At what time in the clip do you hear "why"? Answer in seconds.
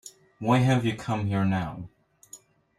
0.39-0.57